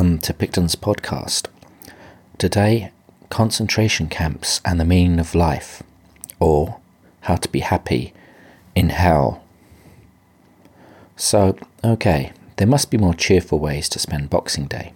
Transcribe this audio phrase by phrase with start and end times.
[0.00, 1.46] welcome to Picton's podcast.
[2.38, 2.90] Today,
[3.28, 5.82] concentration camps and the meaning of life,
[6.38, 6.80] or
[7.24, 8.14] how to be happy
[8.74, 9.44] in hell.
[11.16, 14.94] So, okay, there must be more cheerful ways to spend Boxing Day.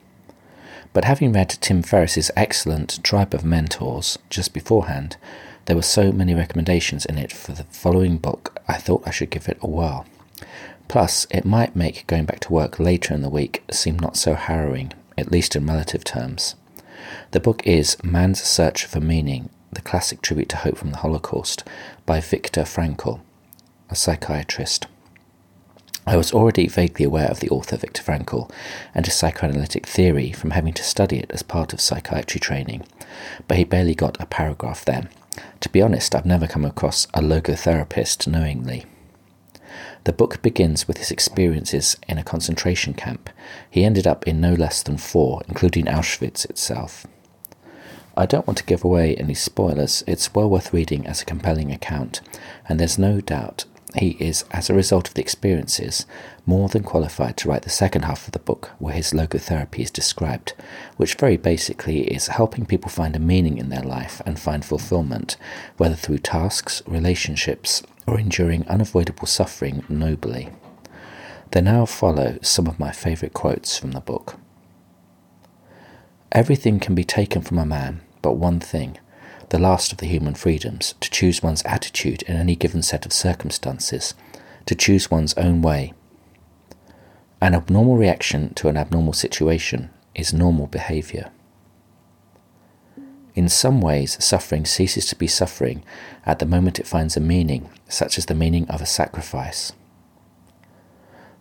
[0.94, 5.18] But having read Tim Ferriss's excellent Tribe of Mentors just beforehand,
[5.66, 9.28] there were so many recommendations in it for the following book, I thought I should
[9.28, 10.06] give it a whirl.
[10.88, 14.34] Plus, it might make going back to work later in the week seem not so
[14.34, 16.54] harrowing, at least in relative terms.
[17.32, 21.64] The book is Man's Search for Meaning, the classic tribute to hope from the Holocaust,
[22.06, 23.20] by Viktor Frankl,
[23.90, 24.86] a psychiatrist.
[26.06, 28.50] I was already vaguely aware of the author Viktor Frankl
[28.94, 32.84] and his psychoanalytic theory from having to study it as part of psychiatry training,
[33.48, 35.08] but he barely got a paragraph there.
[35.60, 38.84] To be honest, I've never come across a logotherapist knowingly.
[40.04, 43.30] The book begins with his experiences in a concentration camp.
[43.70, 47.06] He ended up in no less than four, including Auschwitz itself.
[48.16, 51.72] I don't want to give away any spoilers, it's well worth reading as a compelling
[51.72, 52.20] account,
[52.68, 53.64] and there's no doubt
[53.96, 56.04] he is, as a result of the experiences,
[56.46, 59.90] more than qualified to write the second half of the book where his logotherapy is
[59.90, 60.52] described,
[60.96, 65.36] which very basically is helping people find a meaning in their life and find fulfillment,
[65.76, 70.50] whether through tasks, relationships, or enduring unavoidable suffering nobly.
[71.50, 74.36] There now follow some of my favourite quotes from the book.
[76.32, 78.96] Everything can be taken from a man but one thing,
[79.50, 83.12] the last of the human freedoms, to choose one's attitude in any given set of
[83.12, 84.14] circumstances,
[84.64, 85.92] to choose one's own way.
[87.42, 91.30] An abnormal reaction to an abnormal situation is normal behaviour.
[93.34, 95.82] In some ways, suffering ceases to be suffering
[96.24, 99.72] at the moment it finds a meaning, such as the meaning of a sacrifice.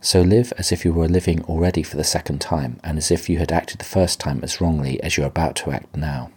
[0.02, 3.30] So live as if you were living already for the second time, and as if
[3.30, 6.32] you had acted the first time as wrongly as you are about to act now.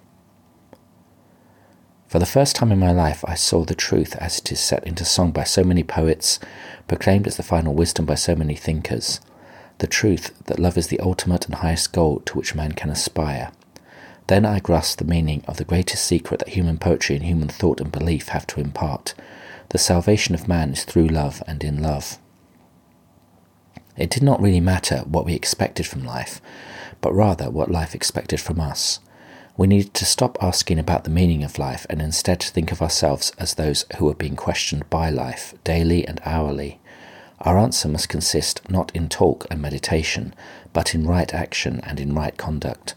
[2.06, 4.86] For the first time in my life, I saw the truth as it is set
[4.86, 6.38] into song by so many poets,
[6.86, 9.20] proclaimed as the final wisdom by so many thinkers
[9.78, 13.52] the truth that love is the ultimate and highest goal to which man can aspire,
[14.28, 17.80] then I grasped the meaning of the greatest secret that human poetry and human thought
[17.80, 19.14] and belief have to impart.
[19.68, 22.18] The salvation of man is through love and in love.
[23.96, 26.40] It did not really matter what we expected from life,
[27.00, 29.00] but rather what life expected from us.
[29.56, 33.32] We needed to stop asking about the meaning of life and instead think of ourselves
[33.38, 36.78] as those who are being questioned by life, daily and hourly.
[37.40, 40.34] Our answer must consist not in talk and meditation,
[40.74, 42.94] but in right action and in right conduct.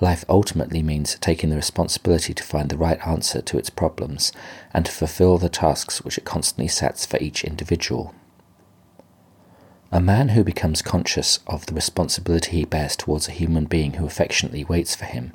[0.00, 4.32] Life ultimately means taking the responsibility to find the right answer to its problems
[4.72, 8.14] and to fulfill the tasks which it constantly sets for each individual.
[9.90, 14.06] A man who becomes conscious of the responsibility he bears towards a human being who
[14.06, 15.32] affectionately waits for him,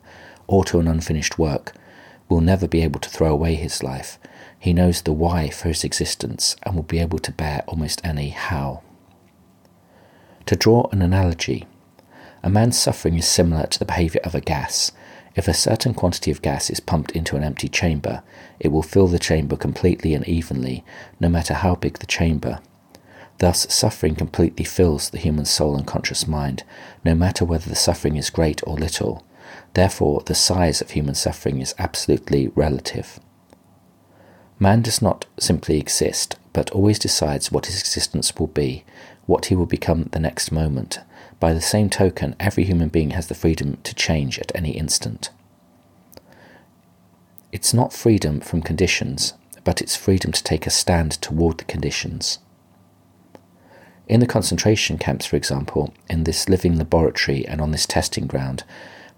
[0.47, 1.73] or to an unfinished work,
[2.29, 4.17] will never be able to throw away his life.
[4.57, 8.29] He knows the why for his existence and will be able to bear almost any
[8.29, 8.81] how.
[10.45, 11.65] To draw an analogy,
[12.43, 14.91] a man's suffering is similar to the behavior of a gas.
[15.35, 18.21] If a certain quantity of gas is pumped into an empty chamber,
[18.59, 20.83] it will fill the chamber completely and evenly,
[21.19, 22.59] no matter how big the chamber.
[23.39, 26.63] Thus, suffering completely fills the human soul and conscious mind,
[27.03, 29.25] no matter whether the suffering is great or little.
[29.73, 33.19] Therefore, the size of human suffering is absolutely relative.
[34.59, 38.83] Man does not simply exist, but always decides what his existence will be,
[39.25, 40.99] what he will become the next moment,
[41.43, 45.29] by the same token, every human being has the freedom to change at any instant.
[47.51, 49.33] It's not freedom from conditions,
[49.65, 52.39] but it's freedom to take a stand toward the conditions.
[54.07, 58.63] In the concentration camps, for example, in this living laboratory and on this testing ground,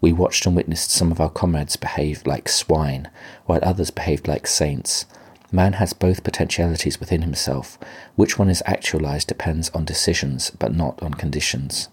[0.01, 3.07] we watched and witnessed some of our comrades behave like swine,
[3.45, 5.05] while others behaved like saints.
[5.51, 7.77] Man has both potentialities within himself.
[8.15, 11.89] Which one is actualized depends on decisions, but not on conditions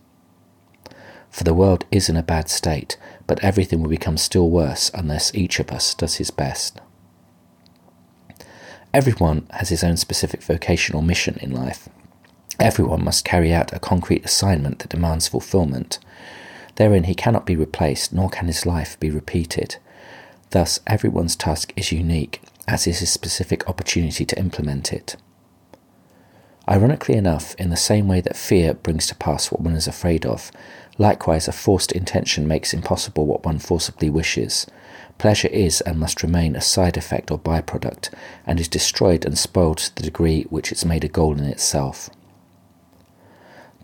[1.33, 5.35] for the world is in a bad state, but everything will become still worse unless
[5.35, 6.79] each of us does his best.
[8.93, 11.89] Everyone has his own specific vocation or mission in life.
[12.61, 15.99] Everyone must carry out a concrete assignment that demands fulfillment.
[16.77, 19.77] Therein he cannot be replaced, nor can his life be repeated.
[20.51, 25.17] Thus, everyone's task is unique, as is his specific opportunity to implement it.
[26.69, 30.25] Ironically enough, in the same way that fear brings to pass what one is afraid
[30.25, 30.53] of,
[30.99, 34.67] Likewise, a forced intention makes impossible what one forcibly wishes.
[35.19, 38.11] Pleasure is and must remain a side effect or byproduct,
[38.47, 42.11] and is destroyed and spoiled to the degree which it's made a goal in itself.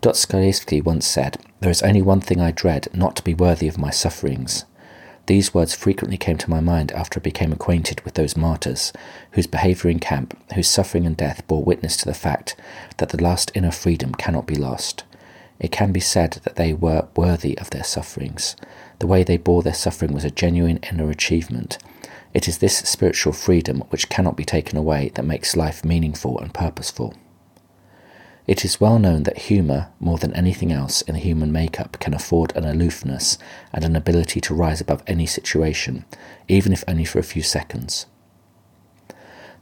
[0.01, 3.77] Dostoevsky once said, There is only one thing I dread, not to be worthy of
[3.77, 4.65] my sufferings.
[5.25, 8.93] These words frequently came to my mind after I became acquainted with those martyrs,
[9.31, 12.55] whose behaviour in camp, whose suffering and death bore witness to the fact
[12.97, 15.03] that the last inner freedom cannot be lost.
[15.59, 18.55] It can be said that they were worthy of their sufferings.
[18.99, 21.77] The way they bore their suffering was a genuine inner achievement.
[22.33, 26.53] It is this spiritual freedom which cannot be taken away that makes life meaningful and
[26.53, 27.13] purposeful.
[28.47, 32.13] It is well known that humour, more than anything else in the human makeup, can
[32.13, 33.37] afford an aloofness
[33.71, 36.05] and an ability to rise above any situation,
[36.47, 38.07] even if only for a few seconds.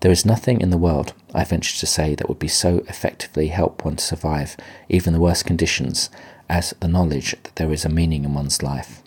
[0.01, 3.49] There is nothing in the world, I venture to say, that would be so effectively
[3.49, 4.57] help one to survive
[4.89, 6.09] even the worst conditions
[6.49, 9.03] as the knowledge that there is a meaning in one's life.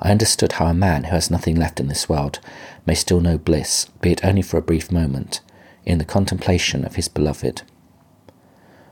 [0.00, 2.40] I understood how a man who has nothing left in this world
[2.84, 5.40] may still know bliss, be it only for a brief moment,
[5.86, 7.62] in the contemplation of his beloved.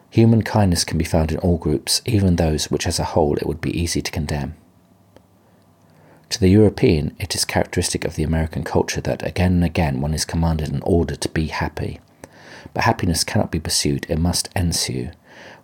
[0.09, 3.47] Human kindness can be found in all groups, even those which as a whole it
[3.47, 4.55] would be easy to condemn.
[6.33, 10.15] To the European, it is characteristic of the American culture that again and again one
[10.15, 12.01] is commanded and ordered to be happy.
[12.73, 15.11] But happiness cannot be pursued, it must ensue.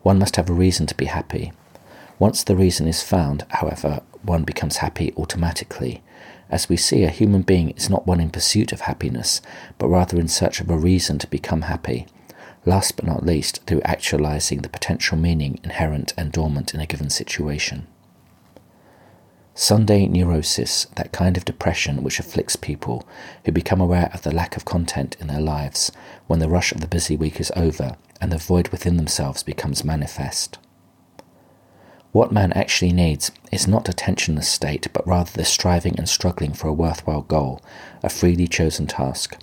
[0.02, 1.54] One must have a reason to be happy.
[2.18, 6.02] Once the reason is found, however, one becomes happy automatically.
[6.50, 9.40] As we see, a human being is not one in pursuit of happiness,
[9.78, 12.06] but rather in search of a reason to become happy,
[12.66, 17.08] last but not least, through actualizing the potential meaning inherent and dormant in a given
[17.08, 17.86] situation.
[19.60, 23.04] Sunday neurosis, that kind of depression which afflicts people
[23.44, 25.90] who become aware of the lack of content in their lives
[26.28, 29.82] when the rush of the busy week is over and the void within themselves becomes
[29.82, 30.58] manifest.
[32.12, 36.52] What man actually needs is not a tensionless state, but rather the striving and struggling
[36.52, 37.60] for a worthwhile goal,
[38.00, 39.36] a freely chosen task,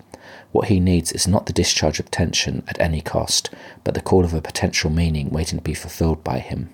[0.50, 3.50] what he needs is not the discharge of tension at any cost,
[3.84, 6.70] but the call of a potential meaning waiting to be fulfilled by him.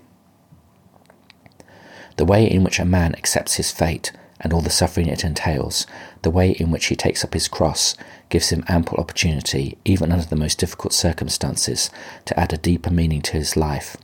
[2.17, 4.13] The way in which a man accepts his fate
[4.43, 5.87] and all the suffering it entails,
[6.23, 7.95] the way in which he takes up his cross,
[8.29, 11.91] gives him ample opportunity, even under the most difficult circumstances,
[12.25, 13.97] to add a deeper meaning to his life.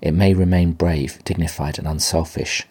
[0.00, 2.66] It may remain brave, dignified, and unselfish,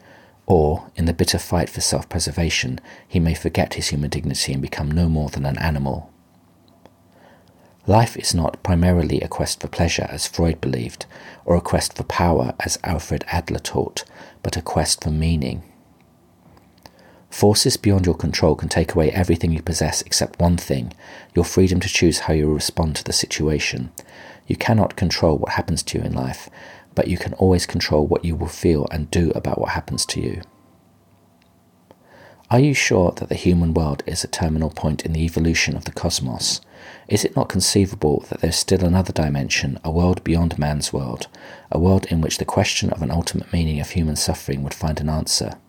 [0.46, 4.62] or, in the bitter fight for self preservation, he may forget his human dignity and
[4.62, 6.12] become no more than an animal.
[7.90, 11.08] Life is not primarily a quest for pleasure, as Freud believed,
[11.44, 14.06] or a quest for power, as Alfred Adler taught,
[14.44, 15.64] but a quest for meaning.
[17.32, 20.94] Forces beyond your control can take away everything you possess except one thing
[21.34, 23.92] your freedom to choose how you respond to the situation.
[24.46, 26.48] You cannot control what happens to you in life,
[26.94, 30.22] but you can always control what you will feel and do about what happens to
[30.22, 30.44] you.
[32.52, 35.86] Are you sure that the human world is a terminal point in the evolution of
[35.86, 36.62] the cosmos?
[37.08, 41.28] Is it not conceivable that there is still another dimension, a world beyond man's world,
[41.72, 45.00] a world in which the question of an ultimate meaning of human suffering would find
[45.00, 45.60] an answer?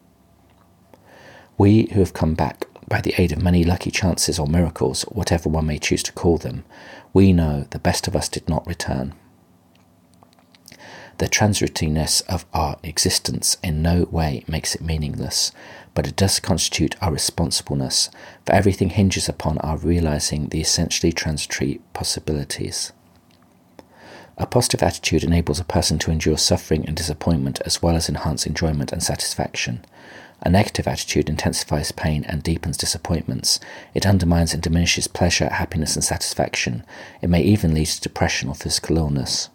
[1.58, 5.50] We who have come back by the aid of many lucky chances or miracles, whatever
[5.50, 6.64] one may choose to call them,
[7.12, 9.12] we know the best of us did not return.
[11.18, 15.52] The transitoriness of our existence in no way makes it meaningless,
[15.94, 18.10] but it does constitute our responsibleness,
[18.46, 22.92] for everything hinges upon our realizing the essentially transitory possibilities.
[24.38, 28.46] A positive attitude enables a person to endure suffering and disappointment as well as enhance
[28.46, 29.84] enjoyment and satisfaction.
[30.42, 33.60] A negative attitude intensifies pain and deepens disappointments.
[33.92, 36.84] It undermines and diminishes pleasure, happiness, and satisfaction.
[37.20, 39.50] It may even lead to depression or physical illness.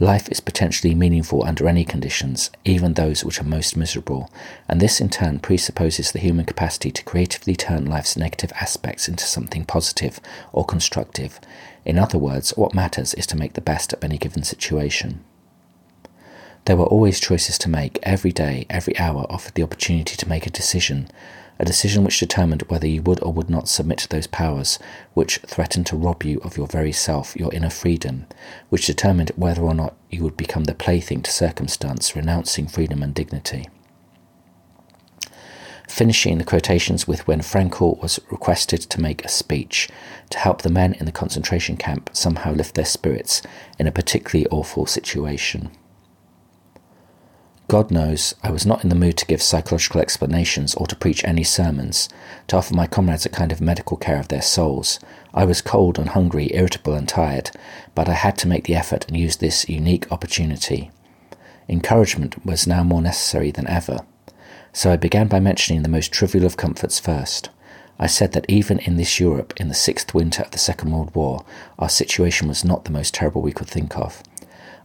[0.00, 4.30] Life is potentially meaningful under any conditions, even those which are most miserable,
[4.68, 9.24] and this in turn presupposes the human capacity to creatively turn life's negative aspects into
[9.24, 10.20] something positive
[10.52, 11.40] or constructive.
[11.84, 15.24] In other words, what matters is to make the best of any given situation.
[16.66, 17.98] There were always choices to make.
[18.04, 21.08] Every day, every hour offered the opportunity to make a decision,
[21.58, 24.78] a decision which determined whether you would or would not submit to those powers
[25.14, 28.26] which threatened to rob you of your very self, your inner freedom,
[28.68, 33.14] which determined whether or not you would become the plaything to circumstance, renouncing freedom and
[33.14, 33.68] dignity.
[35.88, 39.88] Finishing the quotations with when Frankl was requested to make a speech
[40.30, 43.42] to help the men in the concentration camp somehow lift their spirits
[43.78, 45.70] in a particularly awful situation.
[47.68, 51.22] God knows I was not in the mood to give psychological explanations or to preach
[51.22, 52.08] any sermons,
[52.46, 54.98] to offer my comrades a kind of medical care of their souls.
[55.34, 57.50] I was cold and hungry, irritable and tired,
[57.94, 60.90] but I had to make the effort and use this unique opportunity.
[61.68, 63.98] Encouragement was now more necessary than ever.
[64.72, 67.50] So I began by mentioning the most trivial of comforts first.
[67.98, 71.14] I said that even in this Europe, in the sixth winter of the Second World
[71.14, 71.44] War,
[71.78, 74.22] our situation was not the most terrible we could think of.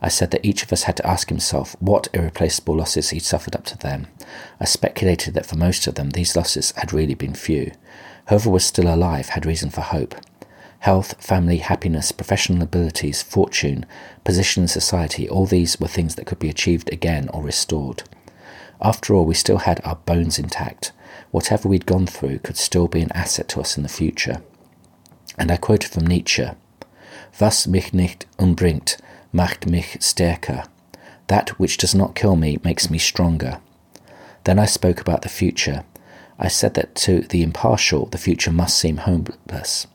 [0.03, 3.55] I said that each of us had to ask himself what irreplaceable losses he'd suffered
[3.55, 4.07] up to then.
[4.59, 7.71] I speculated that for most of them, these losses had really been few.
[8.27, 10.13] Whoever was still alive had reason for hope.
[10.79, 13.85] Health, family, happiness, professional abilities, fortune,
[14.25, 18.03] position in society, all these were things that could be achieved again or restored.
[18.81, 20.91] After all, we still had our bones intact.
[21.31, 24.41] Whatever we'd gone through could still be an asset to us in the future.
[25.37, 26.49] And I quoted from Nietzsche
[27.39, 28.97] Was mich nicht umbringt,
[29.33, 30.65] macht mich stärker.
[31.27, 33.59] That which does not kill me makes me stronger.
[34.43, 35.83] Then I spoke about the future.
[36.37, 39.87] I said that to the impartial, the future must seem hopeless.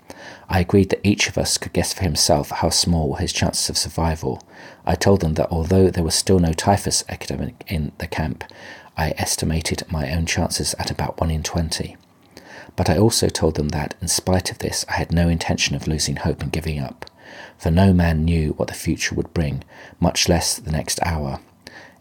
[0.48, 3.68] I agreed that each of us could guess for himself how small were his chances
[3.68, 4.42] of survival.
[4.86, 8.44] I told them that although there was still no typhus epidemic in the camp,
[8.96, 11.96] I estimated my own chances at about 1 in 20.
[12.74, 15.86] But I also told them that, in spite of this, I had no intention of
[15.86, 17.04] losing hope and giving up,
[17.58, 19.64] for no man knew what the future would bring,
[20.00, 21.40] much less the next hour.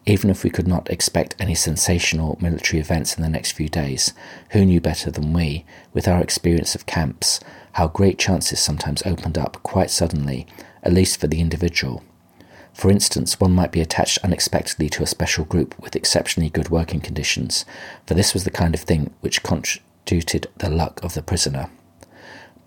[0.06, 4.14] Even if we could not expect any sensational military events in the next few days,
[4.52, 7.42] who knew better than we, with our experience of camps,
[7.74, 10.48] how great chances sometimes opened up quite suddenly,
[10.82, 12.04] at least for the individual.
[12.74, 17.02] For instance, one might be attached unexpectedly to a special group with exceptionally good working
[17.02, 17.66] conditions,
[18.06, 21.70] for this was the kind of thing which constituted the luck of the prisoner.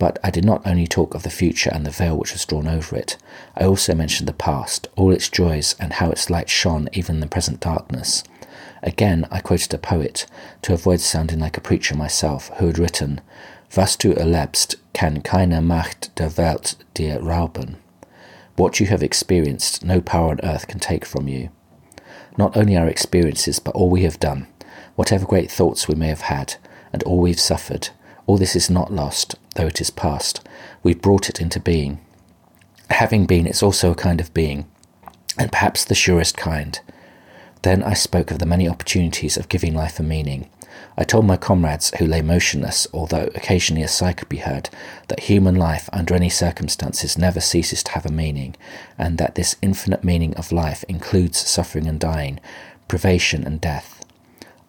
[0.00, 2.66] But I did not only talk of the future and the veil which was drawn
[2.66, 3.18] over it,
[3.54, 7.20] I also mentioned the past, all its joys, and how its light shone even in
[7.20, 8.24] the present darkness.
[8.82, 10.24] Again, I quoted a poet,
[10.62, 13.20] to avoid sounding like a preacher myself, who had written,
[13.76, 17.76] Was du erlebst, kann keine Macht der Welt dir rauben.
[18.56, 21.50] What you have experienced, no power on earth can take from you.
[22.38, 24.46] Not only our experiences, but all we have done,
[24.96, 26.54] whatever great thoughts we may have had,
[26.90, 27.90] and all we've suffered,
[28.30, 30.46] all this is not lost, though it is past.
[30.84, 32.00] We've brought it into being.
[32.88, 34.70] Having been, it's also a kind of being,
[35.36, 36.78] and perhaps the surest kind.
[37.62, 40.48] Then I spoke of the many opportunities of giving life a meaning,
[40.96, 44.70] I told my comrades, who lay motionless, although occasionally a sigh could be heard,
[45.08, 48.54] that human life, under any circumstances, never ceases to have a meaning,
[48.96, 52.38] and that this infinite meaning of life includes suffering and dying,
[52.86, 53.99] privation and death.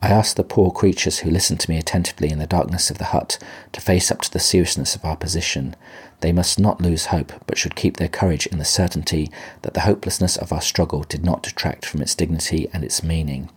[0.03, 3.05] I asked the poor creatures who listened to me attentively in the darkness of the
[3.05, 3.37] hut
[3.71, 5.75] to face up to the seriousness of our position.
[6.21, 9.29] They must not lose hope, but should keep their courage in the certainty
[9.61, 13.51] that the hopelessness of our struggle did not detract from its dignity and its meaning.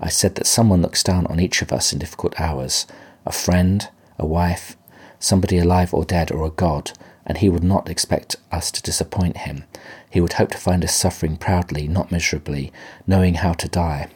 [0.00, 2.86] I said that someone looks down on each of us in difficult hours
[3.26, 4.76] a friend, a wife,
[5.18, 6.92] somebody alive or dead, or a God,
[7.26, 9.64] and he would not expect us to disappoint him.
[10.08, 12.72] He would hope to find us suffering proudly, not miserably,
[13.06, 14.08] knowing how to die.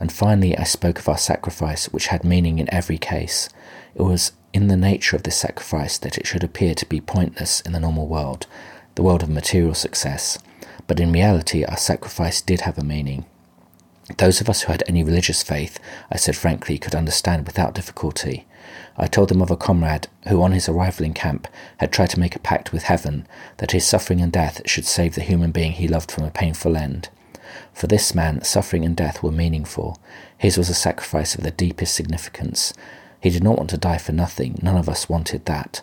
[0.00, 3.48] And finally, I spoke of our sacrifice, which had meaning in every case.
[3.94, 7.60] It was in the nature of this sacrifice that it should appear to be pointless
[7.60, 8.46] in the normal world,
[8.94, 10.38] the world of material success.
[10.86, 13.26] But in reality, our sacrifice did have a meaning.
[14.16, 15.78] Those of us who had any religious faith,
[16.10, 18.46] I said frankly, could understand without difficulty.
[18.96, 22.20] I told them of a comrade who, on his arrival in camp, had tried to
[22.20, 23.26] make a pact with heaven
[23.58, 26.76] that his suffering and death should save the human being he loved from a painful
[26.76, 27.10] end.
[27.72, 29.98] For this man, suffering and death were meaningful.
[30.36, 32.72] His was a sacrifice of the deepest significance.
[33.20, 34.58] He did not want to die for nothing.
[34.62, 35.82] None of us wanted that.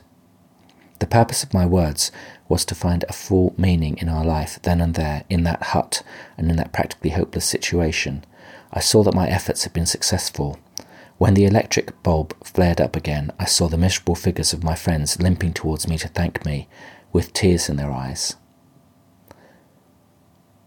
[1.00, 2.12] The purpose of my words
[2.48, 6.02] was to find a full meaning in our life then and there, in that hut,
[6.38, 8.24] and in that practically hopeless situation.
[8.72, 10.58] I saw that my efforts had been successful.
[11.18, 15.22] When the electric bulb flared up again, I saw the miserable figures of my friends
[15.22, 16.68] limping towards me to thank me,
[17.12, 18.36] with tears in their eyes.